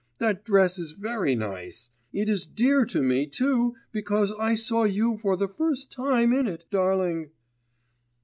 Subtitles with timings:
[0.17, 1.91] That dress is very nice....
[2.11, 6.47] It is dear to me too because I saw you for the first time in
[6.47, 7.29] it, darling.